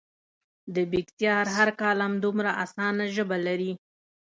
د 0.75 0.77
بېکسیار 0.91 1.45
هر 1.55 1.69
کالم 1.81 2.13
دومره 2.23 2.51
اسانه 2.63 3.03
ژبه 3.15 3.37
لري. 3.47 3.71